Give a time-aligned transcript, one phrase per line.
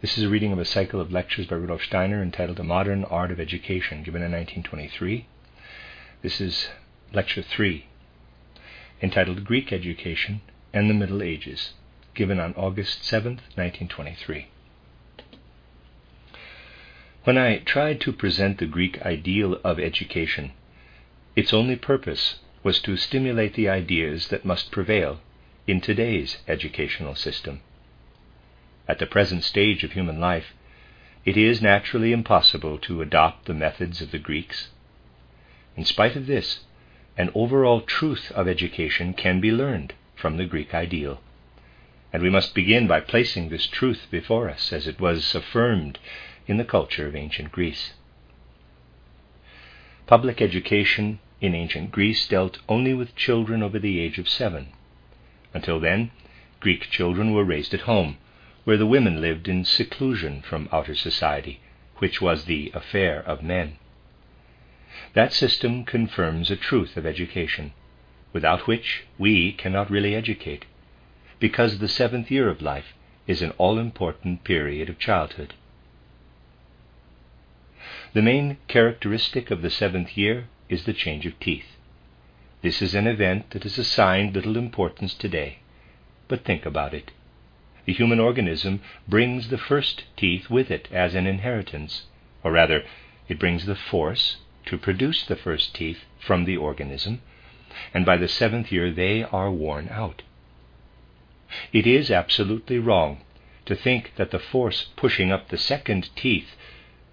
[0.00, 3.04] this is a reading of a cycle of lectures by Rudolf Steiner entitled The Modern
[3.04, 5.26] Art of Education, given in 1923.
[6.22, 6.68] This is
[7.12, 7.84] lecture 3,
[9.02, 10.40] entitled Greek Education
[10.72, 11.74] and the Middle Ages,
[12.14, 14.48] given on August 7, 1923.
[17.24, 20.52] When I tried to present the Greek ideal of education,
[21.36, 25.20] its only purpose was to stimulate the ideas that must prevail
[25.66, 27.60] in today's educational system
[28.90, 30.52] at the present stage of human life,
[31.24, 34.70] it is naturally impossible to adopt the methods of the Greeks.
[35.76, 36.64] In spite of this,
[37.16, 41.20] an overall truth of education can be learned from the Greek ideal.
[42.12, 46.00] And we must begin by placing this truth before us as it was affirmed
[46.48, 47.92] in the culture of ancient Greece.
[50.08, 54.72] Public education in ancient Greece dealt only with children over the age of seven.
[55.54, 56.10] Until then,
[56.58, 58.18] Greek children were raised at home
[58.70, 61.58] where the women lived in seclusion from outer society,
[61.98, 63.76] which was the affair of men.
[65.12, 67.72] That system confirms a truth of education,
[68.32, 70.66] without which we cannot really educate,
[71.40, 72.94] because the seventh year of life
[73.26, 75.54] is an all important period of childhood.
[78.12, 81.76] The main characteristic of the seventh year is the change of teeth.
[82.62, 85.58] This is an event that is assigned little importance today,
[86.28, 87.10] but think about it
[87.86, 92.06] the human organism brings the first teeth with it as an inheritance,
[92.42, 92.84] or rather,
[93.28, 97.20] it brings the force to produce the first teeth from the organism,
[97.94, 100.22] and by the seventh year they are worn out.
[101.72, 103.22] It is absolutely wrong
[103.66, 106.56] to think that the force pushing up the second teeth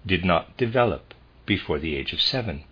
[0.06, 1.14] did not develop
[1.46, 2.64] before the age of seven.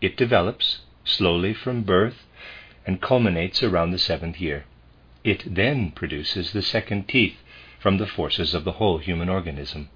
[0.00, 2.26] It develops slowly from birth
[2.86, 4.64] and culminates around the seventh year.
[5.26, 7.42] It then produces the second teeth
[7.80, 9.88] from the forces of the whole human organism.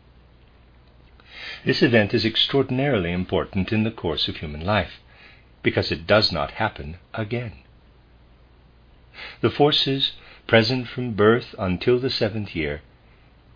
[1.64, 4.98] This event is extraordinarily important in the course of human life
[5.62, 7.52] because it does not happen again.
[9.40, 10.14] The forces
[10.48, 12.82] present from birth until the seventh year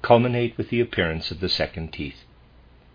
[0.01, 2.23] culminate with the appearance of the second teeth,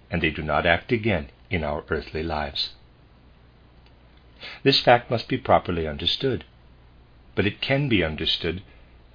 [0.10, 2.76] and they do not act again in our earthly lives.
[4.64, 6.46] This fact must be properly understood
[7.36, 8.62] but it can be understood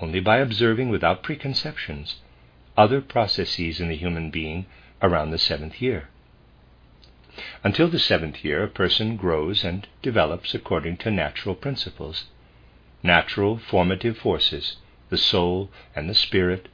[0.00, 2.16] only by observing without preconceptions
[2.76, 4.66] other processes in the human being
[5.02, 6.08] around the seventh year.
[7.62, 12.26] Until the seventh year, a person grows and develops according to natural principles.
[13.02, 14.76] Natural formative forces,
[15.10, 16.68] the soul and the spirit,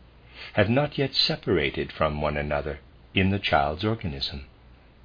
[0.54, 2.80] have not yet separated from one another
[3.14, 4.46] in the child's organism.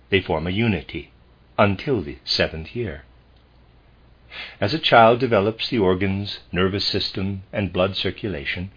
[0.09, 1.12] They form a unity
[1.57, 3.03] until the seventh year.
[4.62, 8.72] As a child develops the organs, nervous system, and blood circulation,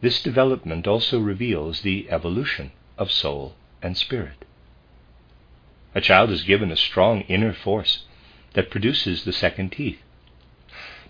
[0.00, 4.46] this development also reveals the evolution of soul and spirit.
[5.94, 8.04] A child is given a strong inner force
[8.54, 10.00] that produces the second teeth,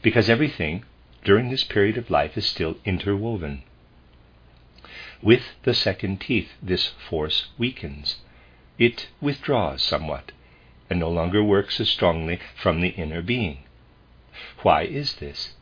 [0.02, 0.84] because everything
[1.24, 3.62] during this period of life is still interwoven.
[5.22, 8.16] With the second teeth, this force weakens.
[8.78, 10.32] It withdraws somewhat
[10.90, 13.58] and no longer works as strongly from the inner being.
[14.62, 15.54] Why is this?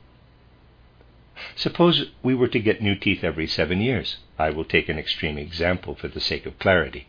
[1.55, 4.19] Suppose we were to get new teeth every seven years.
[4.39, 7.09] I will take an extreme example for the sake of clarity.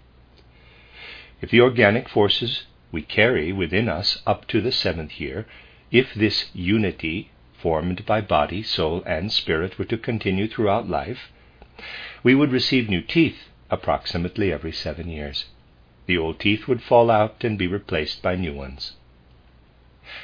[1.42, 5.48] If the organic forces we carry within us up to the seventh year,
[5.92, 11.31] if this unity formed by body, soul, and spirit were to continue throughout life,
[12.24, 15.46] we would receive new teeth approximately every seven years.
[16.06, 18.94] The old teeth would fall out and be replaced by new ones.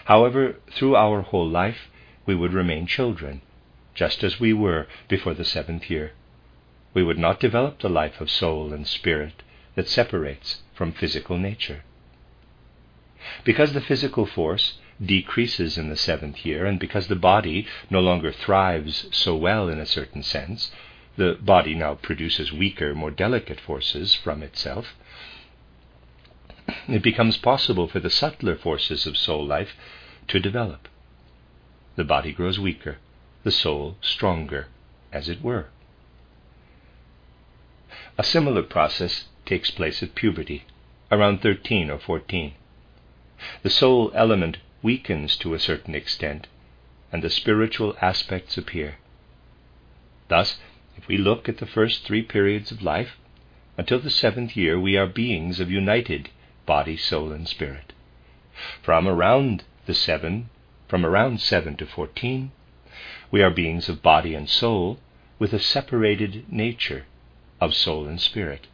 [0.06, 1.90] However, through our whole life,
[2.26, 3.42] we would remain children,
[3.96, 6.12] just as we were before the seventh year.
[6.94, 9.44] We would not develop the life of soul and spirit
[9.76, 11.84] that separates from physical nature.
[13.44, 18.32] Because the physical force decreases in the seventh year, and because the body no longer
[18.32, 20.72] thrives so well in a certain sense,
[21.16, 24.96] the body now produces weaker, more delicate forces from itself,
[26.88, 29.76] it becomes possible for the subtler forces of soul life
[30.28, 30.88] to develop.
[31.96, 32.98] The body grows weaker,
[33.44, 34.68] the soul stronger,
[35.12, 35.68] as it were.
[38.18, 40.66] A similar process takes place at puberty,
[41.12, 42.54] around 13 or 14.
[43.64, 46.48] The soul element weakens to a certain extent,
[47.12, 48.98] and the spiritual aspects appear.
[50.28, 50.58] Thus,
[50.98, 53.18] if we look at the first three periods of life,
[53.78, 56.30] until the seventh year we are beings of united
[56.68, 57.94] body, soul, and spirit.
[58.84, 60.52] From around the seven,
[60.88, 62.52] from around seven to fourteen,
[63.32, 65.00] we are beings of body and soul
[65.40, 67.06] with a separated nature
[67.60, 68.68] of soul and spirit.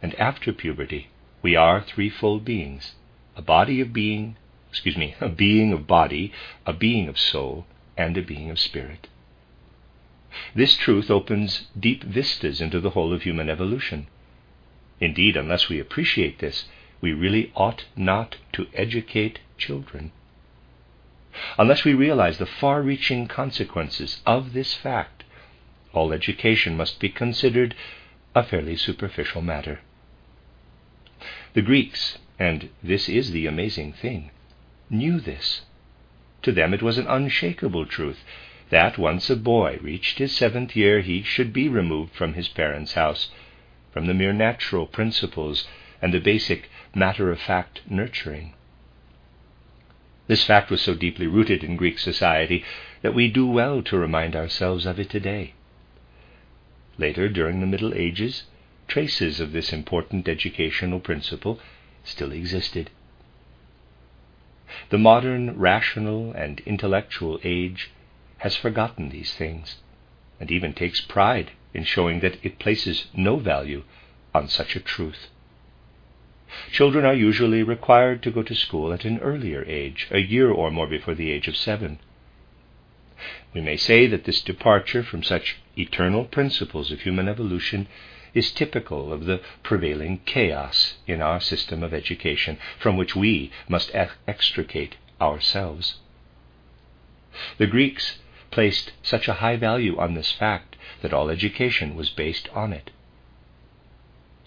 [0.00, 1.08] And after puberty,
[1.42, 2.94] we are threefold beings
[3.36, 4.36] a body of being,
[4.70, 6.32] excuse me, a being of body,
[6.66, 7.66] a being of soul,
[7.96, 9.08] and a being of spirit.
[10.54, 14.06] This truth opens deep vistas into the whole of human evolution.
[15.04, 16.64] Indeed, unless we appreciate this,
[17.02, 20.12] we really ought not to educate children.
[21.58, 25.24] Unless we realize the far reaching consequences of this fact,
[25.92, 27.74] all education must be considered
[28.34, 29.80] a fairly superficial matter.
[31.52, 34.30] The Greeks, and this is the amazing thing,
[34.88, 35.66] knew this.
[36.44, 38.24] To them it was an unshakable truth
[38.70, 42.94] that once a boy reached his seventh year, he should be removed from his parents'
[42.94, 43.30] house,
[43.94, 45.68] from the mere natural principles
[46.02, 48.52] and the basic matter of fact nurturing.
[50.26, 52.64] This fact was so deeply rooted in Greek society
[53.02, 55.54] that we do well to remind ourselves of it today.
[56.98, 58.42] Later, during the Middle Ages,
[58.88, 61.60] traces of this important educational principle
[62.02, 62.90] still existed.
[64.90, 67.92] The modern rational and intellectual age
[68.38, 69.76] has forgotten these things,
[70.40, 73.82] and even takes pride in showing that it places no value
[74.32, 75.28] on such a truth.
[76.70, 80.70] Children are usually required to go to school at an earlier age, a year or
[80.70, 81.98] more before the age of seven.
[83.52, 87.88] We may say that this departure from such eternal principles of human evolution
[88.34, 93.94] is typical of the prevailing chaos in our system of education, from which we must
[93.94, 95.98] extricate ourselves.
[97.58, 98.18] The Greeks
[98.50, 102.90] placed such a high value on this fact that all education was based on it.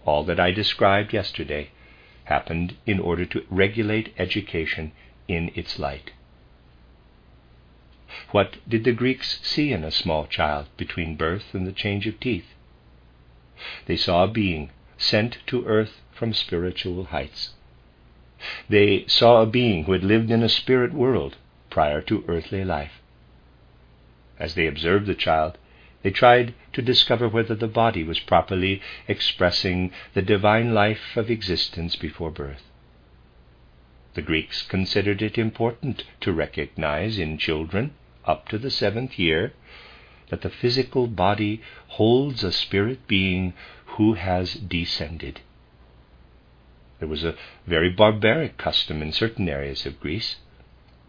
[0.06, 1.72] All that I described yesterday
[2.26, 4.92] happened in order to regulate education
[5.28, 6.12] in its light.
[8.32, 12.20] What did the Greeks see in a small child between birth and the change of
[12.20, 12.54] teeth?
[13.86, 17.54] They saw a being sent to earth from spiritual heights.
[18.70, 21.38] They saw a being who had lived in a spirit world
[21.70, 23.02] prior to earthly life.
[24.40, 25.58] As they observed the child,
[26.04, 31.96] they tried to discover whether the body was properly expressing the divine life of existence
[31.96, 32.64] before birth.
[34.14, 37.94] The Greeks considered it important to recognize in children
[38.26, 39.54] up to the seventh year
[40.30, 43.54] that the physical body holds a spirit being
[43.98, 45.42] who has descended.
[47.00, 47.36] There was a
[47.66, 50.38] very barbaric custom in certain areas of Greece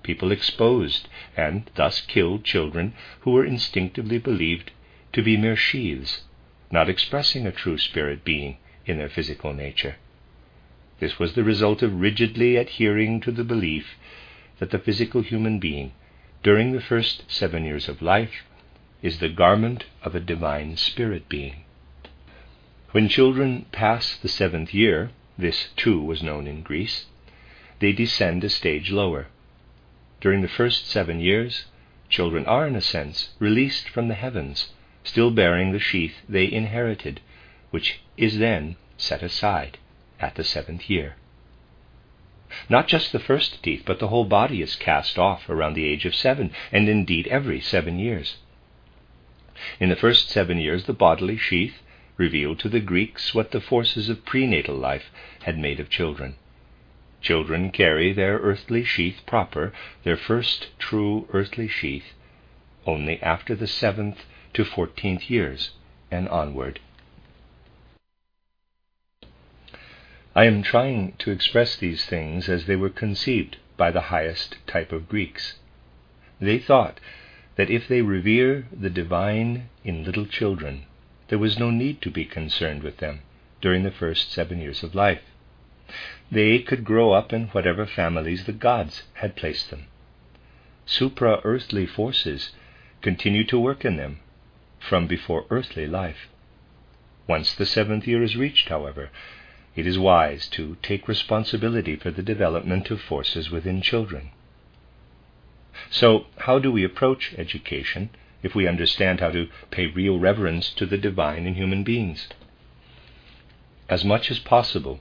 [0.02, 4.70] people exposed and thus killed children who were instinctively believed
[5.12, 6.22] to be mere sheaths,
[6.70, 8.56] not expressing a true spirit being
[8.87, 9.96] in their physical nature.
[11.00, 13.96] This was the result of rigidly adhering to the belief
[14.58, 15.93] that the physical human being,
[16.43, 18.44] during the first seven years of life,
[19.02, 21.64] is the garment of a divine spirit being.
[22.90, 27.06] When children pass the seventh year, this too was known in Greece,
[27.78, 29.28] they descend a stage lower
[30.21, 31.66] during the first seven years,
[32.09, 34.73] children are, in a sense, released from the heavens,
[35.09, 37.21] still bearing the sheath they inherited,
[37.71, 39.79] which is then set aside
[40.21, 41.17] at the seventh year.
[42.69, 46.05] Not just the first teeth, but the whole body is cast off around the age
[46.05, 48.37] of seven, and indeed every seven years.
[49.81, 51.83] In the first seven years, the bodily sheath
[52.17, 55.11] revealed to the Greeks what the forces of prenatal life
[55.43, 56.37] had made of children.
[57.21, 59.73] Children carry their earthly sheath proper,
[60.05, 62.15] their first true earthly sheath,
[62.87, 64.25] only after the seventh
[64.55, 65.71] to fourteenth years
[66.11, 66.81] and onward.
[70.35, 74.93] I am trying to express these things as they were conceived by the highest type
[74.93, 75.59] of Greeks.
[76.40, 77.00] They thought
[77.57, 80.85] that if they revere the divine in little children,
[81.28, 83.21] there was no need to be concerned with them
[83.61, 85.23] during the first seven years of life.
[86.31, 89.87] They could grow up in whatever families the gods had placed them.
[90.87, 92.52] Supra earthly forces
[93.02, 94.21] continue to work in them
[94.80, 96.28] from before earthly life.
[97.26, 99.11] Once the seventh year is reached, however,
[99.76, 104.30] it is wise to take responsibility for the development of forces within children.
[105.90, 108.11] So, how do we approach education
[108.42, 112.28] if we understand how to pay real reverence to the divine in human beings.
[113.88, 115.00] As much as possible,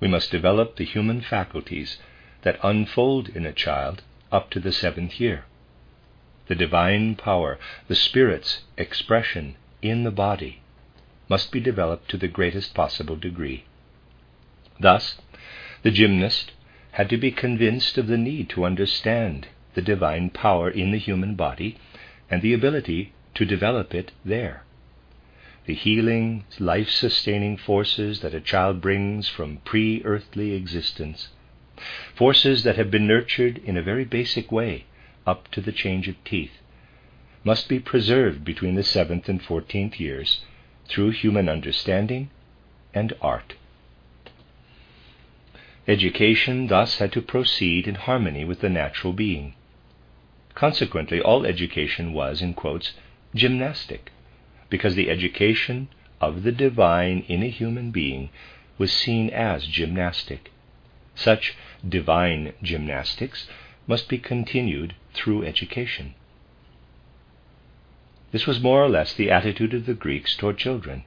[0.00, 1.98] we must develop the human faculties
[2.42, 5.44] that unfold in a child up to the seventh year.
[6.48, 7.56] The divine power,
[7.86, 10.60] the Spirit's expression in the body,
[11.28, 13.64] must be developed to the greatest possible degree.
[14.80, 15.18] Thus,
[15.82, 16.50] the gymnast
[16.92, 21.36] had to be convinced of the need to understand the divine power in the human
[21.36, 21.76] body
[22.28, 24.64] and the ability to develop it there.
[25.66, 31.28] The healing, life sustaining forces that a child brings from pre earthly existence,
[32.16, 34.86] forces that have been nurtured in a very basic way
[35.26, 36.52] up to the change of teeth,
[37.44, 40.42] must be preserved between the seventh and fourteenth years
[40.88, 42.30] through human understanding
[42.94, 43.54] and art.
[45.88, 49.54] Education thus had to proceed in harmony with the natural being.
[50.54, 52.92] Consequently, all education was, in quotes,
[53.34, 54.12] gymnastic,
[54.70, 55.88] because the education
[56.20, 58.30] of the divine in a human being
[58.78, 60.52] was seen as gymnastic.
[61.14, 61.54] Such
[61.86, 63.48] divine gymnastics
[63.86, 66.14] must be continued through education.
[68.30, 71.04] This was more or less the attitude of the Greeks toward children.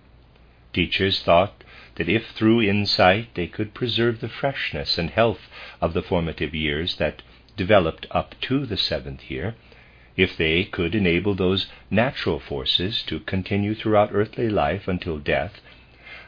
[0.73, 1.63] Teachers thought
[1.95, 5.49] that if through insight they could preserve the freshness and health
[5.81, 7.23] of the formative years that
[7.57, 9.55] developed up to the seventh year,
[10.15, 15.61] if they could enable those natural forces to continue throughout earthly life until death,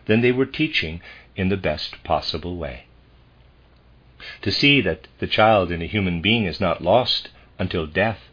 [0.05, 1.01] then they were teaching
[1.35, 2.86] in the best possible way.
[4.41, 8.27] To see that the child in a human being is not lost until death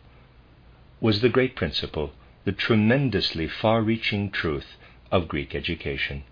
[1.01, 2.13] was the great principle,
[2.45, 4.77] the tremendously far reaching truth
[5.13, 6.25] of Greek education.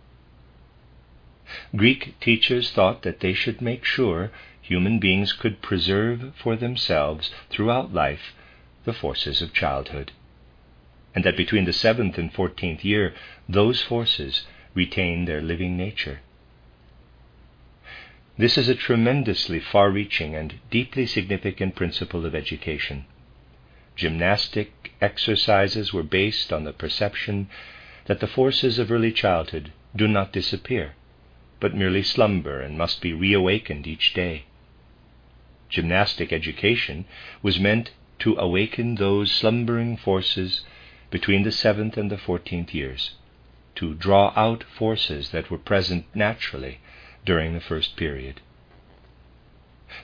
[1.76, 7.94] Greek teachers thought that they should make sure human beings could preserve for themselves throughout
[7.94, 8.34] life
[8.84, 10.10] the forces of childhood,
[11.14, 13.14] and that between the seventh and fourteenth year
[13.48, 16.20] those forces retain their living nature.
[18.38, 23.04] This is a tremendously far reaching and deeply significant principle of education.
[23.94, 27.50] Gymnastic exercises were based on the perception
[28.06, 30.94] that the forces of early childhood do not disappear,
[31.60, 34.44] but merely slumber and must be reawakened each day.
[35.68, 37.04] Gymnastic education
[37.42, 40.64] was meant to awaken those slumbering forces
[41.10, 43.10] between the seventh and the fourteenth years,
[43.74, 46.78] to draw out forces that were present naturally
[47.24, 48.40] during the first period.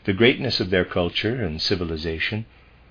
[0.05, 2.47] The greatness of their culture and civilization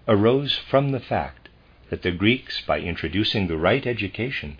[0.08, 1.50] arose from the fact
[1.90, 4.58] that the Greeks, by introducing the right education,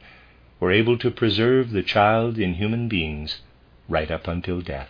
[0.60, 3.42] were able to preserve the child in human beings
[3.90, 4.90] right up until death.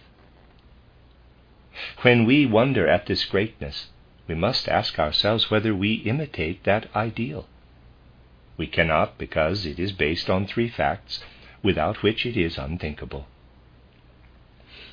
[2.01, 3.88] When we wonder at this greatness,
[4.27, 7.48] we must ask ourselves whether we imitate that ideal.
[8.57, 11.24] We cannot because it is based on three facts
[11.63, 13.27] without which it is unthinkable.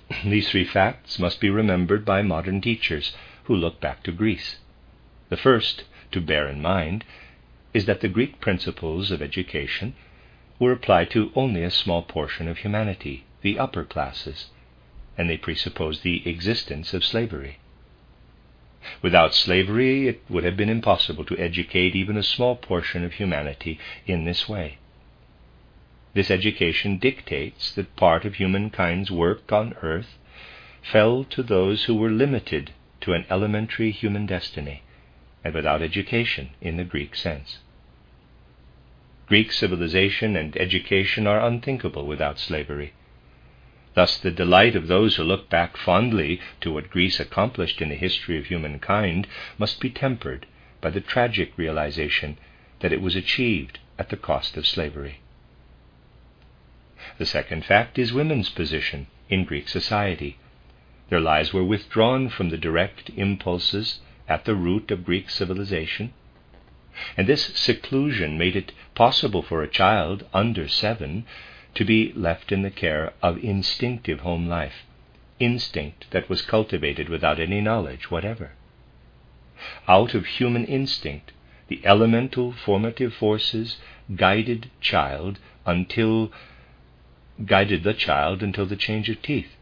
[0.24, 4.58] These three facts must be remembered by modern teachers who look back to Greece.
[5.30, 7.04] The first to bear in mind
[7.72, 9.94] is that the Greek principles of education
[10.58, 14.50] were applied to only a small portion of humanity the upper classes,
[15.18, 17.58] and they presuppose the existence of slavery.
[19.02, 23.78] Without slavery, it would have been impossible to educate even a small portion of humanity
[24.06, 24.78] in this way.
[26.14, 30.16] This education dictates that part of humankind's work on earth
[30.80, 34.82] fell to those who were limited to an elementary human destiny
[35.42, 37.58] and without education in the Greek sense.
[39.26, 42.92] Greek civilization and education are unthinkable without slavery.
[43.94, 47.94] Thus, the delight of those who look back fondly to what Greece accomplished in the
[47.96, 49.26] history of humankind
[49.58, 50.46] must be tempered
[50.80, 52.38] by the tragic realization
[52.80, 55.20] that it was achieved at the cost of slavery.
[57.18, 60.38] The second fact is women's position in Greek society.
[61.10, 66.14] Their lives were withdrawn from the direct impulses at the root of Greek civilization,
[67.14, 71.26] and this seclusion made it possible for a child under seven
[71.74, 74.86] to be left in the care of instinctive home life,
[75.38, 78.52] instinct that was cultivated without any knowledge whatever.
[79.86, 81.32] Out of human instinct,
[81.68, 83.76] the elemental formative forces
[84.16, 86.32] guided child until
[87.46, 89.56] guided the child until the change of teeth.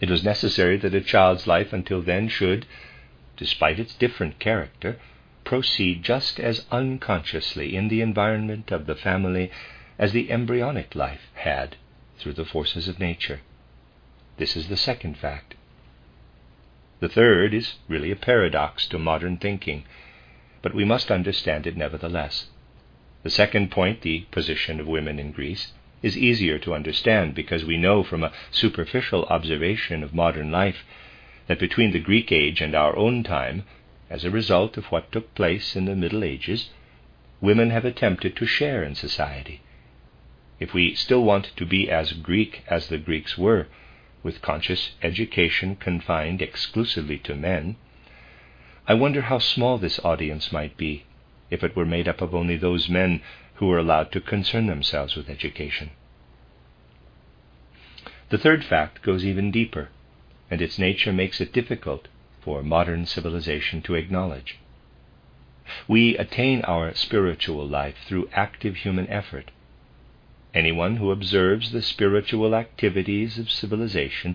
[0.00, 2.66] It was necessary that a child's life until then should,
[3.36, 4.98] despite its different character,
[5.44, 9.50] proceed just as unconsciously in the environment of the family
[9.98, 11.76] as the embryonic life had
[12.18, 13.40] through the forces of nature.
[14.38, 15.54] This is the second fact.
[17.00, 19.84] The third is really a paradox to modern thinking.
[20.62, 22.46] but we must understand it nevertheless.
[23.24, 27.76] The second point, the position of women in Greece, is easier to understand because we
[27.76, 30.84] know from a superficial observation of modern life
[31.46, 33.64] that between the Greek age and our own time,
[34.10, 36.70] as a result of what took place in the Middle Ages,
[37.40, 39.60] women have attempted to share in society.
[40.60, 43.66] If we still want to be as Greek as the Greeks were,
[44.22, 47.76] with conscious education confined exclusively to men,
[48.86, 51.04] I wonder how small this audience might be
[51.50, 53.20] if it were made up of only those men
[53.62, 55.88] who were allowed to concern themselves with education.
[58.28, 59.90] The third fact goes even deeper,
[60.50, 62.08] and its nature makes it difficult
[62.40, 64.58] for modern civilization to acknowledge.
[65.86, 69.52] We attain our spiritual life through active human effort.
[70.52, 74.34] Anyone who observes the spiritual activities of civilization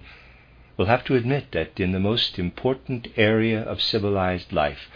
[0.77, 4.87] will have to admit that in the most important area of civilized life,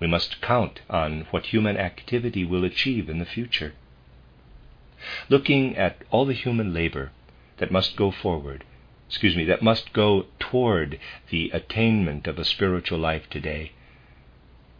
[0.00, 3.74] we must count on what human activity will achieve in the future.
[5.28, 7.10] Looking at all the human labor
[7.58, 8.64] that must go forward,
[9.06, 13.72] excuse me, that must go toward the attainment of a spiritual life today,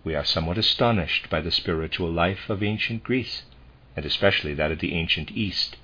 [0.02, 3.42] we are somewhat astonished by the spiritual life of ancient Greece,
[3.94, 5.76] and especially that of the ancient East.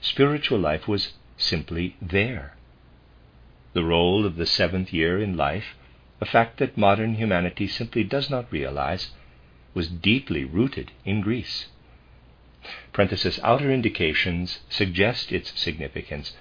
[0.00, 2.56] Spiritual life was simply there.
[3.74, 5.76] The role of the seventh year in life
[6.20, 9.10] a fact that modern humanity simply does not realize,
[9.72, 11.66] was deeply rooted in Greece.
[13.42, 16.36] Outer indications suggest its significance,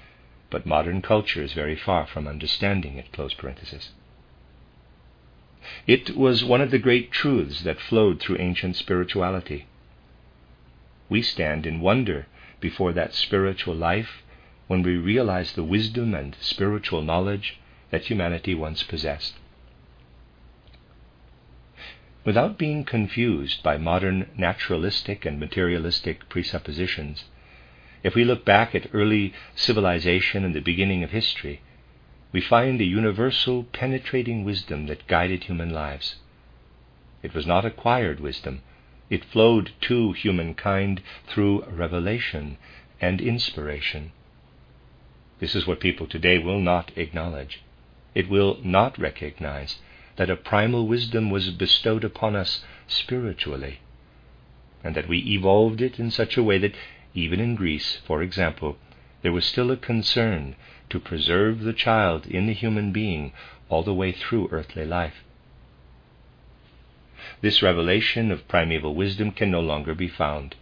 [0.49, 3.07] but modern culture is very far from understanding it.
[5.87, 9.67] It was one of the great truths that flowed through ancient spirituality.
[11.07, 12.27] We stand in wonder
[12.59, 14.23] before that spiritual life
[14.67, 17.57] when we realize the wisdom and spiritual knowledge
[17.91, 19.38] that humanity once possessed
[22.29, 27.23] without being confused by modern naturalistic and materialistic presuppositions.
[28.03, 31.63] If we look back at early civilization and the beginning of history,
[32.31, 36.17] we find a universal penetrating wisdom that guided human lives.
[37.23, 38.61] It was not acquired wisdom,
[39.09, 42.59] it flowed to humankind through revelation
[43.01, 44.11] and inspiration.
[45.39, 47.63] This is what people today will not acknowledge.
[48.13, 49.79] It will not recognize
[50.19, 53.79] that a primal wisdom was bestowed upon us spiritually,
[54.83, 56.75] and that we evolved it in such a way that
[57.13, 58.77] even in Greece, for example,
[59.21, 60.57] there was still a concern
[60.89, 63.31] to preserve the child in the human being
[63.69, 65.23] all the way through earthly life.
[67.39, 70.57] This revelation of primeval wisdom can no longer be found,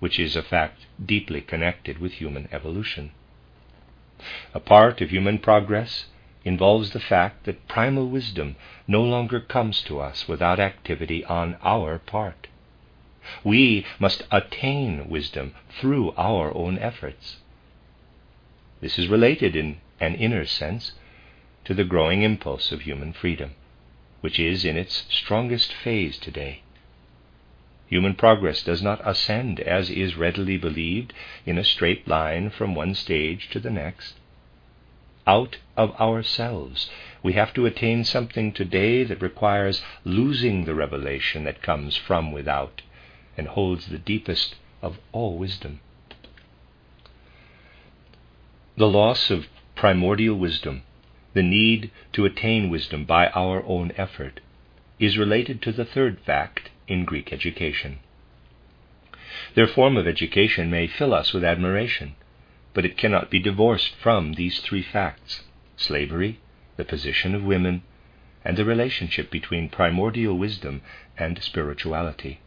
[0.00, 3.10] which is a fact deeply connected with human evolution.
[4.54, 6.06] A part of human progress
[6.44, 11.98] involves the fact that primal wisdom no longer comes to us without activity on our
[11.98, 12.48] part.
[13.42, 17.38] We must attain wisdom through our own efforts.
[18.80, 20.92] This is related in an inner sense
[21.64, 23.52] to the growing impulse of human freedom,
[24.20, 26.60] which is in its strongest phase today.
[27.86, 31.14] Human progress does not ascend, as is readily believed,
[31.46, 34.14] in a straight line from one stage to the next
[35.26, 36.90] out of ourselves.
[37.22, 42.82] We have to attain something today that requires losing the revelation that comes from without
[43.36, 45.80] and holds the deepest of all wisdom.
[48.76, 50.82] The loss of primordial wisdom,
[51.32, 54.40] the need to attain wisdom by our own effort,
[54.98, 57.98] is related to the third fact in Greek education.
[59.54, 62.14] Their form of education may fill us with admiration
[62.74, 65.44] but it cannot be divorced from these three facts
[65.76, 66.38] slavery,
[66.76, 67.82] the position of women,
[68.44, 70.82] and the relationship between primordial wisdom
[71.16, 72.40] and spirituality.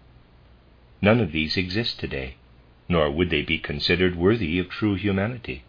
[1.02, 2.36] None of these exist today,
[2.88, 5.64] nor would they be considered worthy of true humanity.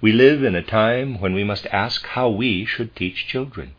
[0.00, 3.74] We live in a time when we must ask how we should teach children,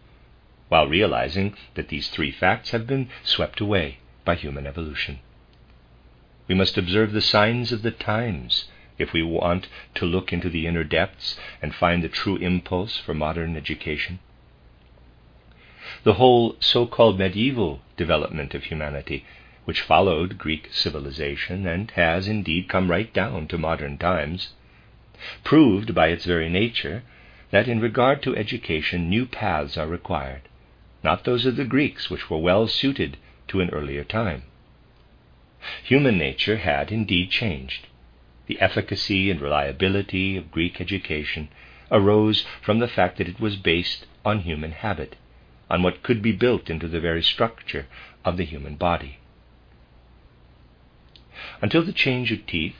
[0.70, 5.20] while realizing that these three facts have been swept away by human evolution.
[6.48, 8.66] We must observe the signs of the times
[8.98, 13.14] if we want to look into the inner depths and find the true impulse for
[13.14, 14.20] modern education.
[16.04, 19.26] The whole so called medieval development of humanity,
[19.66, 24.54] which followed Greek civilization and has indeed come right down to modern times,
[25.44, 27.04] proved by its very nature
[27.52, 30.42] that in regard to education new paths are required,
[31.04, 34.44] not those of the Greeks, which were well suited to an earlier time.
[35.84, 37.88] Human nature had indeed changed,
[38.48, 41.50] the efficacy and reliability of Greek education
[41.92, 45.16] arose from the fact that it was based on human habit,
[45.70, 47.86] on what could be built into the very structure
[48.24, 49.18] of the human body.
[51.62, 52.76] Until the change of teeth,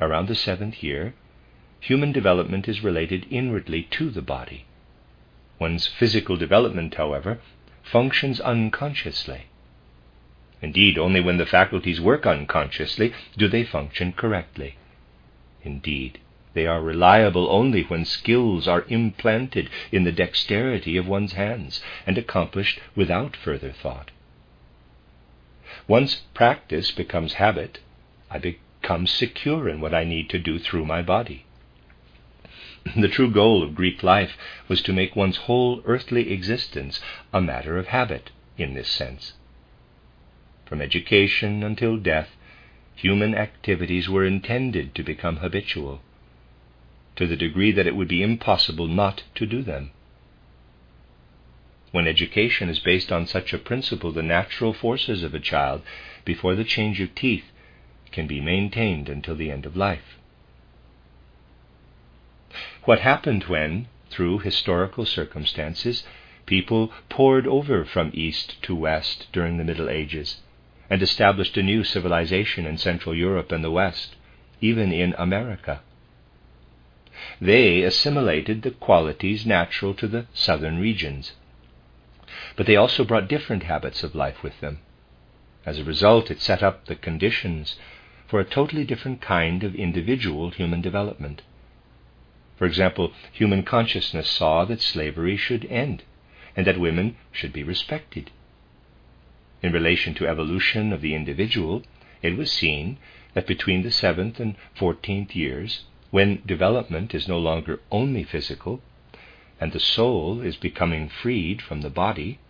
[0.00, 1.14] around the seventh year,
[1.80, 4.66] human development is related inwardly to the body.
[5.58, 7.40] One's physical development, however,
[7.82, 9.46] functions unconsciously.
[10.62, 14.76] Indeed, only when the faculties work unconsciously do they function correctly.
[15.64, 16.18] Indeed,
[16.52, 22.16] they are reliable only when skills are implanted in the dexterity of one's hands and
[22.16, 24.10] accomplished without further thought.
[25.88, 27.80] Once practice becomes habit,
[28.30, 31.44] I become secure in what I need to do through my body.
[32.96, 34.36] The true goal of Greek life
[34.68, 37.00] was to make one's whole earthly existence
[37.32, 39.32] a matter of habit in this sense.
[40.66, 42.36] From education until death,
[42.94, 46.00] human activities were intended to become habitual,
[47.16, 49.90] to the degree that it would be impossible not to do them.
[51.90, 55.82] When education is based on such a principle, the natural forces of a child
[56.24, 57.52] before the change of teeth
[58.10, 60.18] can be maintained until the end of life.
[62.84, 66.04] What happened when, through historical circumstances,
[66.46, 70.40] people poured over from east to west during the Middle Ages
[70.90, 74.16] and established a new civilization in Central Europe and the West,
[74.60, 75.80] even in America.
[77.40, 81.32] They assimilated the qualities natural to the southern regions,
[82.56, 84.80] but they also brought different habits of life with them.
[85.66, 87.76] As a result, it set up the conditions
[88.26, 91.42] for a totally different kind of individual human development.
[92.56, 96.02] For example, human consciousness saw that slavery should end
[96.56, 98.30] and that women should be respected.
[99.64, 101.84] In relation to evolution of the individual,
[102.20, 102.98] it was seen
[103.32, 108.82] that between the seventh and fourteenth years, when development is no longer only physical,
[109.58, 112.40] and the soul is becoming freed from the body,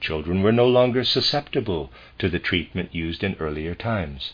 [0.00, 4.32] children were no longer susceptible to the treatment used in earlier times.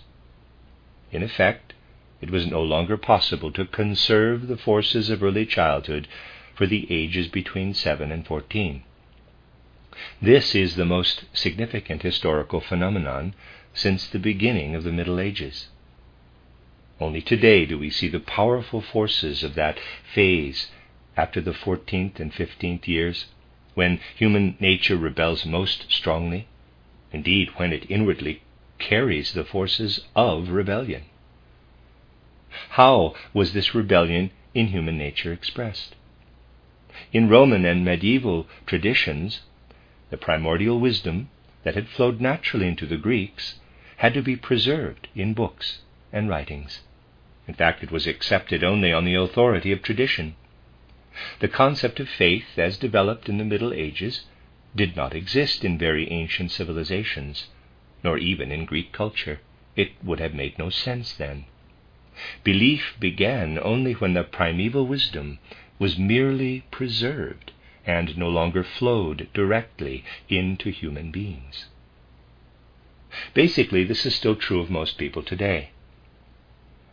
[1.11, 1.73] In effect,
[2.21, 6.07] it was no longer possible to conserve the forces of early childhood
[6.55, 8.85] for the ages between 7 and 14.
[10.23, 13.35] This is the most significant historical phenomenon
[13.75, 15.69] since the beginning of the Middle Ages.
[17.01, 19.81] Only today do we see the powerful forces of that
[20.15, 20.71] phase
[21.17, 23.27] after the 14th and 15th years,
[23.75, 26.47] when human nature rebels most strongly,
[27.13, 28.43] indeed, when it inwardly
[28.79, 31.05] carries the forces of rebellion.
[32.71, 35.97] How was this rebellion in human nature expressed?
[37.13, 39.41] In Roman and medieval traditions,
[40.11, 41.29] the primordial wisdom
[41.63, 43.61] that had flowed naturally into the Greeks
[43.99, 46.81] had to be preserved in books and writings.
[47.47, 50.35] In fact, it was accepted only on the authority of tradition.
[51.41, 54.25] The concept of faith, as developed in the Middle Ages,
[54.75, 57.49] did not exist in very ancient civilizations,
[58.03, 59.41] nor even in Greek culture.
[59.77, 61.45] It would have made no sense then.
[62.45, 65.39] Belief began only when the primeval wisdom
[65.79, 67.50] was merely preserved
[67.87, 71.67] and no longer flowed directly into human beings.
[73.35, 75.71] Basically, this is still true of most people today.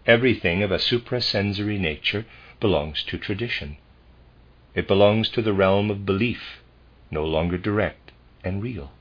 [0.05, 2.25] Everything of a suprasensory nature
[2.59, 3.77] belongs to tradition.
[4.73, 6.61] It belongs to the realm of belief,
[7.11, 8.11] no longer direct
[8.43, 8.91] and real.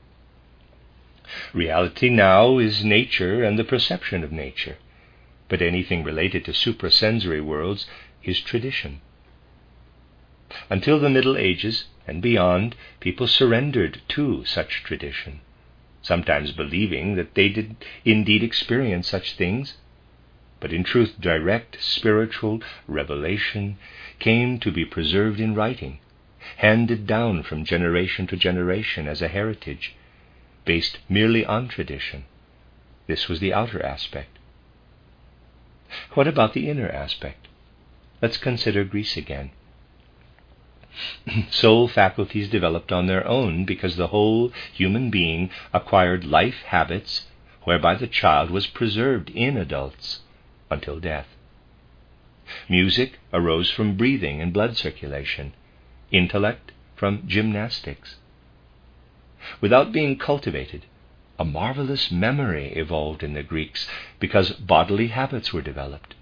[1.53, 4.77] Reality now is nature and the perception of nature
[5.49, 7.87] but anything related to suprasensory worlds
[8.23, 9.01] is tradition.
[10.69, 15.41] Until the Middle Ages and beyond, people surrendered to such tradition,
[16.01, 19.77] sometimes believing that they did indeed experience such things,
[20.59, 23.77] but in truth, direct spiritual revelation
[24.19, 25.99] came to be preserved in writing,
[26.57, 29.95] handed down from generation to generation as a heritage,
[30.65, 32.23] based merely on tradition.
[33.05, 34.39] This was the outer aspect.
[36.13, 37.47] What about the inner aspect?
[38.21, 39.51] Let's consider Greece again.
[41.51, 47.25] Soul faculties developed on their own because the whole human being acquired life habits
[47.63, 50.21] whereby the child was preserved in adults
[50.71, 51.27] until death.
[52.69, 55.53] Music arose from breathing and blood circulation,
[56.11, 58.15] intellect from gymnastics.
[59.61, 60.85] Without being cultivated,
[61.37, 63.87] a marvelous memory evolved in the Greeks
[64.19, 66.15] because bodily habits were developed.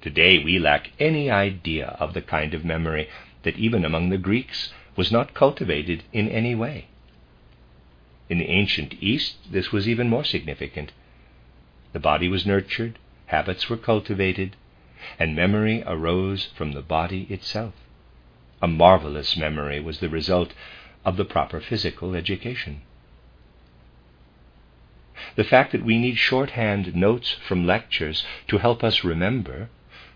[0.00, 3.08] Today we lack any idea of the kind of memory
[3.44, 6.86] that even among the Greeks was not cultivated in any way.
[8.28, 10.92] In the ancient East, this was even more significant.
[11.92, 14.56] The body was nurtured, habits were cultivated,
[15.18, 17.74] and memory arose from the body itself.
[18.62, 20.54] A marvelous memory was the result
[21.04, 22.80] of the proper physical education.
[25.36, 29.68] The fact that we need shorthand notes from lectures to help us remember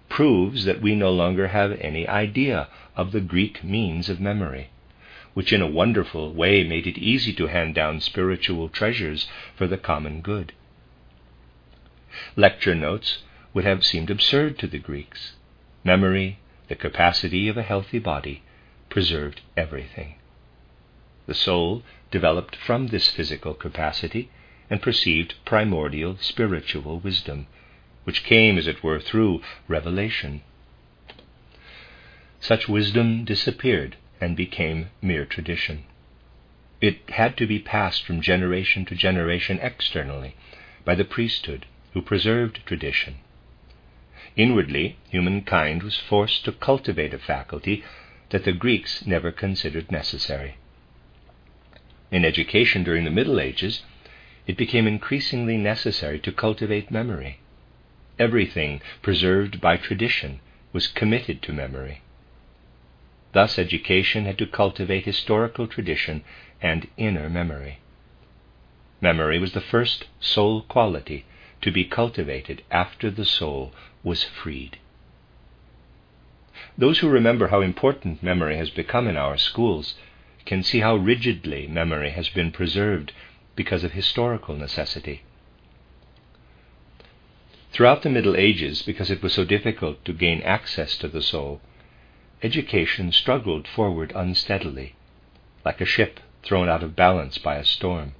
[0.08, 4.68] proves that we no longer have any idea of the Greek means of memory,
[5.32, 9.78] which in a wonderful way made it easy to hand down spiritual treasures for the
[9.78, 10.52] common good.
[12.34, 13.22] Lecture notes
[13.54, 15.34] would have seemed absurd to the Greeks.
[15.84, 18.42] Memory, the capacity of a healthy body,
[18.90, 20.16] preserved everything.
[21.26, 24.28] The soul developed from this physical capacity
[24.68, 27.46] and perceived primordial spiritual wisdom,
[28.02, 30.42] which came, as it were, through revelation.
[32.40, 35.84] Such wisdom disappeared and became mere tradition.
[36.80, 40.36] It had to be passed from generation to generation externally
[40.84, 43.16] by the priesthood, who preserved tradition.
[44.36, 47.82] Inwardly, humankind was forced to cultivate a faculty
[48.30, 50.58] that the Greeks never considered necessary.
[52.12, 53.82] In education during the Middle Ages,
[54.46, 57.40] it became increasingly necessary to cultivate memory.
[58.18, 60.40] Everything preserved by tradition
[60.72, 62.02] was committed to memory.
[63.32, 66.24] Thus, education had to cultivate historical tradition
[66.62, 67.78] and inner memory.
[69.00, 71.24] Memory was the first soul quality
[71.60, 74.78] to be cultivated after the soul was freed.
[76.76, 79.94] Those who remember how important memory has become in our schools
[80.46, 83.12] can see how rigidly memory has been preserved
[83.54, 85.22] because of historical necessity.
[87.72, 91.60] Throughout the Middle Ages, because it was so difficult to gain access to the soul,
[92.42, 94.94] education struggled forward unsteadily,
[95.64, 98.14] like a ship thrown out of balance by a storm.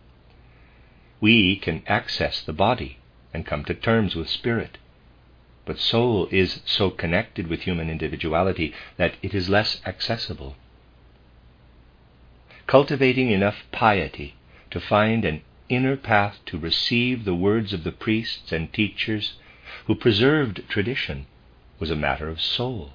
[1.20, 2.98] We can access the body
[3.32, 4.78] and come to terms with spirit,
[5.64, 10.56] but soul is so connected with human individuality that it is less accessible.
[12.66, 14.34] Cultivating enough piety
[14.70, 19.34] to find an inner path to receive the words of the priests and teachers
[19.86, 21.26] who preserved tradition
[21.78, 22.92] was a matter of soul.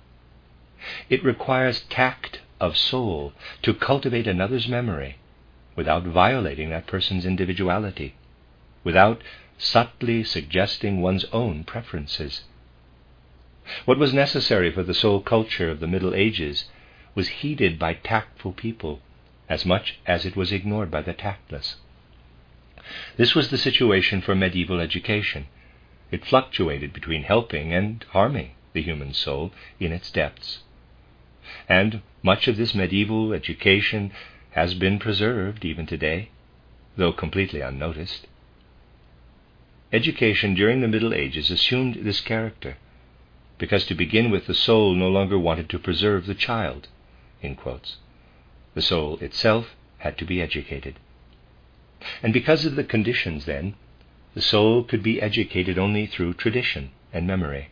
[1.09, 5.17] It requires tact of soul to cultivate another's memory
[5.75, 8.15] without violating that person's individuality,
[8.83, 9.21] without
[9.59, 12.45] subtly suggesting one's own preferences.
[13.85, 16.65] What was necessary for the soul culture of the Middle Ages
[17.13, 18.99] was heeded by tactful people
[19.47, 21.75] as much as it was ignored by the tactless.
[23.17, 25.45] This was the situation for medieval education.
[26.11, 30.63] It fluctuated between helping and harming the human soul in its depths
[31.67, 34.11] and much of this medieval education
[34.51, 36.29] has been preserved even today,
[36.95, 38.27] though completely unnoticed.
[39.91, 42.77] Education during the Middle Ages assumed this character,
[43.57, 46.87] because to begin with, the soul no longer wanted to preserve the child.
[47.41, 50.99] The soul itself had to be educated.
[52.21, 53.75] And because of the conditions, then,
[54.33, 57.69] the soul could be educated only through tradition and memory.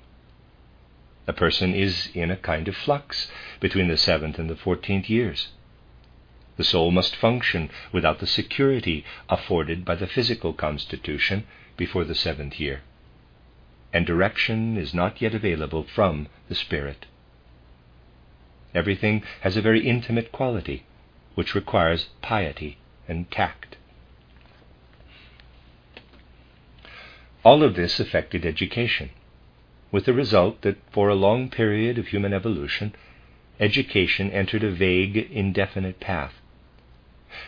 [1.27, 5.49] A person is in a kind of flux between the seventh and the fourteenth years.
[6.57, 11.45] The soul must function without the security afforded by the physical constitution
[11.77, 12.81] before the seventh year,
[13.93, 17.05] and direction is not yet available from the Spirit.
[18.73, 20.85] Everything has a very intimate quality,
[21.35, 23.77] which requires piety and tact.
[27.43, 29.11] All of this affected education
[29.91, 32.95] with the result that for a long period of human evolution,
[33.59, 36.33] education entered a vague, indefinite path.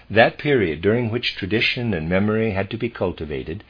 [0.09, 3.63] That period during which tradition and memory had to be cultivated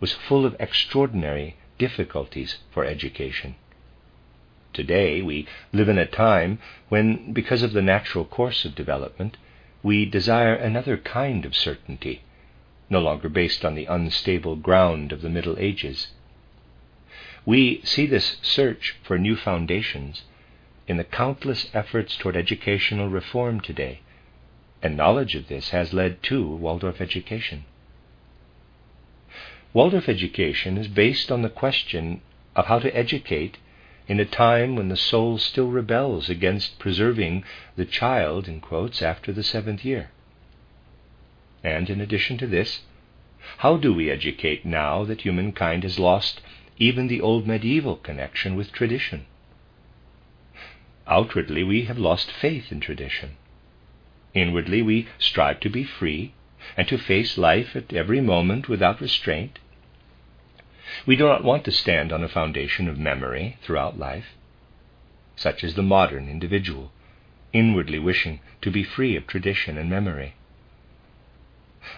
[0.00, 3.54] was full of extraordinary difficulties for education.
[4.72, 9.36] Today, we live in a time when, because of the natural course of development,
[9.82, 12.22] we desire another kind of certainty,
[12.90, 16.08] no longer based on the unstable ground of the Middle Ages.
[17.46, 20.22] We see this search for new foundations
[20.88, 24.00] in the countless efforts toward educational reform today,
[24.82, 27.64] and knowledge of this has led to Waldorf education.
[29.72, 32.20] Waldorf education is based on the question
[32.56, 33.58] of how to educate
[34.08, 37.44] in a time when the soul still rebels against preserving
[37.76, 40.10] the child, in quotes, after the seventh year.
[41.62, 42.80] And in addition to this,
[43.58, 46.40] how do we educate now that humankind has lost
[46.78, 49.26] even the old medieval connection with tradition.
[51.06, 53.36] Outwardly, we have lost faith in tradition.
[54.34, 56.34] Inwardly, we strive to be free
[56.76, 59.58] and to face life at every moment without restraint.
[61.06, 64.36] We do not want to stand on a foundation of memory throughout life.
[65.36, 66.92] Such is the modern individual,
[67.52, 70.34] inwardly wishing to be free of tradition and memory.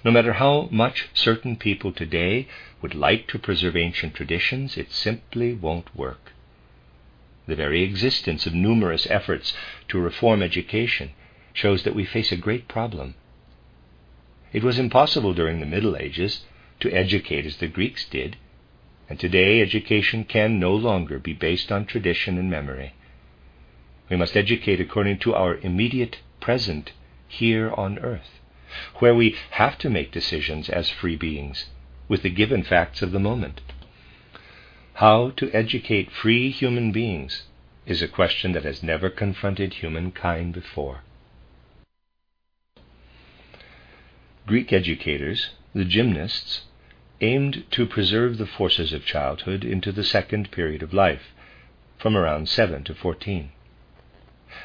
[0.04, 2.46] No matter how much certain people today
[2.82, 6.32] would like to preserve ancient traditions, it simply won't work.
[7.46, 9.54] The very existence of numerous efforts
[9.88, 11.12] to reform education
[11.52, 13.14] shows that we face a great problem.
[14.52, 16.44] It was impossible during the Middle Ages
[16.80, 18.36] to educate as the Greeks did,
[19.08, 22.92] and today education can no longer be based on tradition and memory.
[24.10, 26.92] We must educate according to our immediate present
[27.26, 28.37] here on earth,
[28.96, 31.66] where we have to make decisions as free beings
[32.08, 33.60] with the given facts of the moment.
[34.94, 37.44] How to educate free human beings
[37.86, 41.02] is a question that has never confronted humankind before.
[44.46, 46.62] Greek educators, the gymnasts,
[47.20, 51.34] aimed to preserve the forces of childhood into the second period of life,
[51.98, 53.50] from around 7 to 14.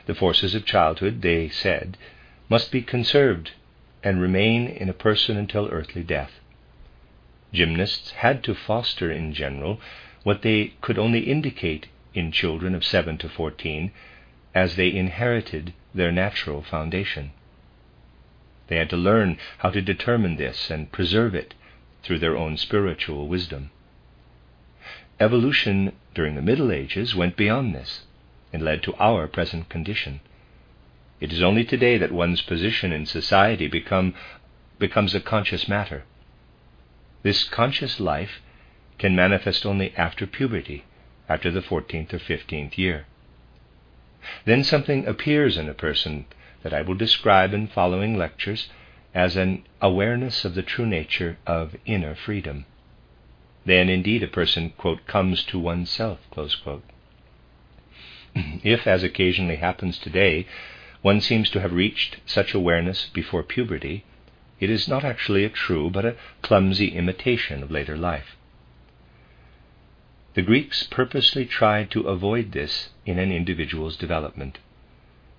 [0.05, 1.97] The forces of childhood, they said,
[2.49, 3.51] must be conserved
[4.03, 6.31] and remain in a person until earthly death.
[7.53, 9.79] Gymnasts had to foster in general
[10.23, 13.91] what they could only indicate in children of 7 to 14
[14.53, 17.31] as they inherited their natural foundation.
[18.67, 21.53] They had to learn how to determine this and preserve it
[22.01, 23.71] through their own spiritual wisdom.
[25.19, 28.01] Evolution during the Middle Ages went beyond this
[28.51, 30.19] and led to our present condition.
[31.23, 34.13] It is only today that one's position in society become,
[34.77, 36.03] becomes a conscious matter.
[37.21, 38.41] This conscious life
[38.97, 40.83] can manifest only after puberty,
[41.29, 43.05] after the 14th or 15th year.
[44.43, 46.25] Then something appears in a person
[46.61, 48.67] that I will describe in following lectures
[49.13, 52.65] as an awareness of the true nature of inner freedom.
[53.63, 56.19] Then indeed a person, quote, comes to oneself,
[58.35, 60.47] if, as occasionally happens today,
[61.03, 64.05] one seems to have reached such awareness before puberty,
[64.59, 68.37] it is not actually a true but a clumsy imitation of later life.
[70.33, 74.57] The Greeks purposely tried to avoid this in an individual's development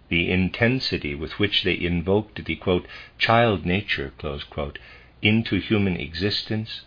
[0.08, 2.86] the intensity with which they invoked the quote,
[3.18, 4.78] child nature quote,
[5.22, 6.82] into human existence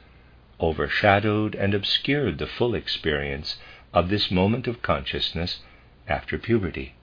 [0.62, 3.58] overshadowed and obscured the full experience
[3.94, 5.62] of this moment of consciousness
[6.08, 6.94] after puberty.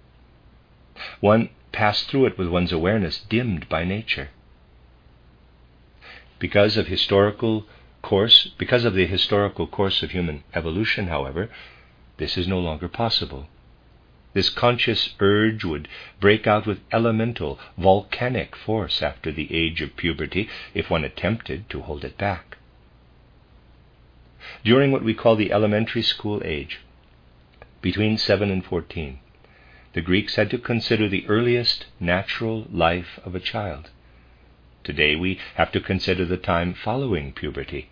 [1.20, 4.28] One passed through it with one's awareness dimmed by nature.
[6.38, 7.66] Because of historical
[8.00, 11.50] course, because of the historical course of human evolution, however,
[12.18, 13.48] this is no longer possible.
[14.34, 15.88] This conscious urge would
[16.20, 21.82] break out with elemental, volcanic force after the age of puberty if one attempted to
[21.82, 22.56] hold it back.
[24.64, 26.80] During what we call the elementary school age,
[27.80, 29.18] between 7 and 14,
[29.94, 33.90] the Greeks had to consider the earliest natural life of a child.
[34.82, 37.88] Today we have to consider the time following puberty,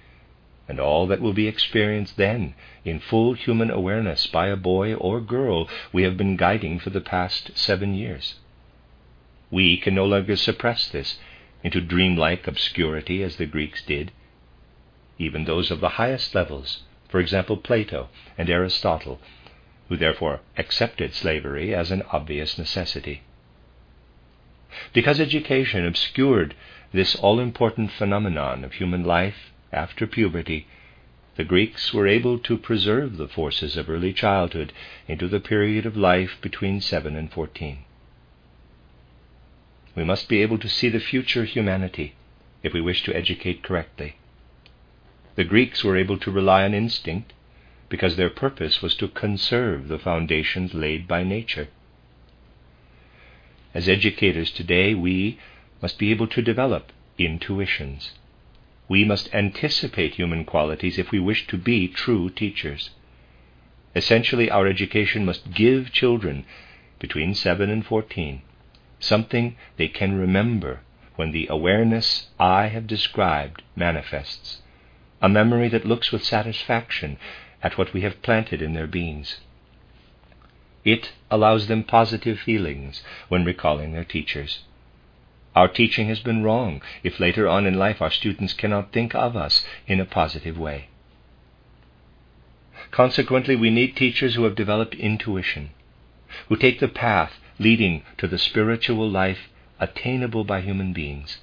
[0.69, 5.21] and all that will be experienced then in full human awareness by a boy or
[5.21, 8.35] girl we have been guiding for the past seven years.
[9.51, 11.19] We can no longer suppress this
[11.63, 14.11] into dreamlike obscurity as the Greeks did.
[15.19, 19.21] Even those of the highest levels, for example Plato and Aristotle,
[19.93, 23.21] who therefore accepted slavery as an obvious necessity.
[24.95, 26.55] Because education obscured
[26.95, 30.67] this all important phenomenon of human life after puberty,
[31.37, 34.73] the Greeks were able to preserve the forces of early childhood
[35.09, 37.85] into the period of life between 7 and 14.
[39.95, 42.15] We must be able to see the future humanity
[42.63, 44.17] if we wish to educate correctly.
[45.35, 47.35] The Greeks were able to rely on instinct
[47.93, 51.69] because their purpose was to conserve the foundations laid by nature.
[53.73, 55.39] As educators today, we
[55.81, 58.13] must be able to develop intuitions
[58.93, 62.91] we must anticipate human qualities if we wish to be true teachers.
[63.97, 66.45] Essentially, our education must give children
[66.99, 68.43] between 7 and 14
[69.01, 70.81] something they can remember
[71.17, 74.61] when the awareness I have described manifests,
[75.23, 77.17] a memory that looks with satisfaction
[77.63, 79.39] at what we have planted in their beings.
[80.85, 84.61] It allows them positive feelings when recalling their teachers.
[85.55, 89.37] Our teaching has been wrong if later on in life our students cannot think of
[89.37, 90.89] us in a positive way.
[92.91, 95.71] Consequently, we need teachers who have developed intuition,
[96.49, 99.49] who take the path leading to the spiritual life
[99.79, 101.39] attainable by human beings,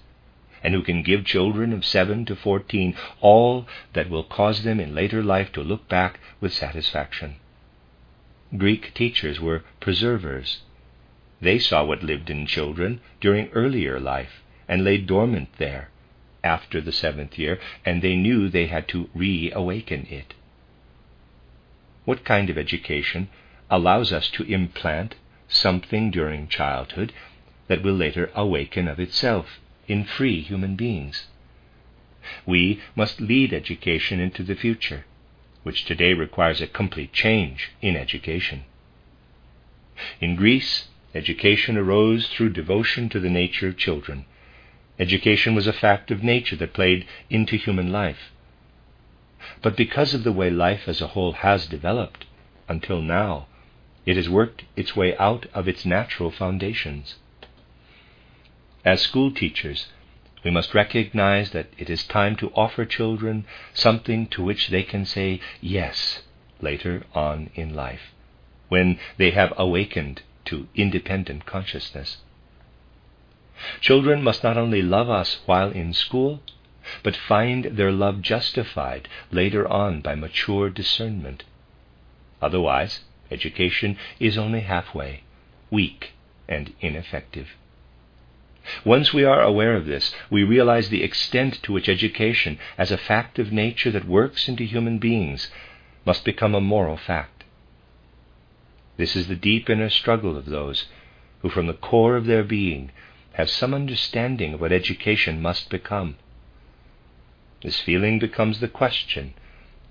[0.64, 4.94] and who can give children of 7 to 14 all that will cause them in
[4.94, 7.36] later life to look back with satisfaction.
[8.58, 10.62] Greek teachers were preservers
[11.42, 15.90] They saw what lived in children during earlier life and lay dormant there
[16.44, 20.34] after the seventh year, and they knew they had to reawaken it.
[22.06, 23.30] What kind of education
[23.70, 25.16] allows us to implant
[25.48, 27.14] something during childhood
[27.68, 29.60] that will later awaken of itself
[29.90, 31.26] in free human beings?
[32.46, 35.06] We must lead education into the future,
[35.64, 38.64] which today requires a complete change in education.
[40.22, 44.26] In Greece, education arose through devotion to the nature of children.
[45.00, 48.32] Education was a fact of nature that played into human life.
[49.62, 52.26] But because of the way life as a whole has developed
[52.68, 53.48] until now,
[54.06, 57.16] it has worked its way out of its natural foundations.
[58.86, 59.88] As school teachers,
[60.44, 65.06] we must recognize that it is time to offer children something to which they can
[65.06, 66.22] say yes
[66.62, 68.14] later on in life,
[68.70, 72.18] when they have awakened to independent consciousness.
[73.82, 76.42] Children must not only love us while in school,
[77.04, 81.44] but find their love justified later on by mature discernment.
[82.42, 85.24] Otherwise, education is only halfway,
[85.70, 86.14] weak,
[86.48, 87.50] and ineffective.
[88.86, 92.98] Once we are aware of this, we realize the extent to which education, as a
[92.98, 95.52] fact of nature that works into human beings,
[96.06, 97.44] must become a moral fact.
[98.98, 100.88] This is the deep inner struggle of those
[101.42, 102.92] who, from the core of their being,
[103.34, 106.18] have some understanding of what education must become.
[107.64, 109.34] This feeling becomes the question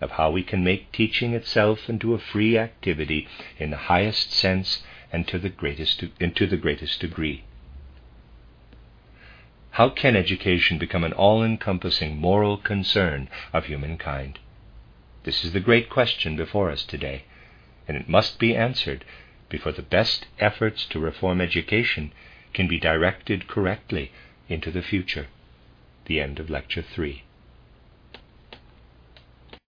[0.01, 3.27] of how we can make teaching itself into a free activity
[3.59, 7.45] in the highest sense and to the greatest, and to the greatest degree.
[9.73, 14.39] How can education become an all encompassing moral concern of humankind?
[15.25, 17.25] This is the great question before us today,
[17.87, 19.05] and it must be answered
[19.49, 22.13] before the best efforts to reform education
[22.53, 24.11] can be directed correctly
[24.49, 25.29] into the future.
[26.07, 27.23] The end of Lecture 3.